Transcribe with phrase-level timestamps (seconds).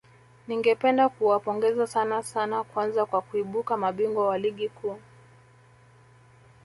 [0.47, 4.97] Ningependa kuwapongeza sana sana kwanza kwa kuibuka mabingwa na ligi kuu